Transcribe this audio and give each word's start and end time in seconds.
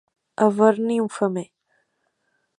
Haver-n'hi 0.43 0.97
un 1.03 1.11
femer. 1.17 1.47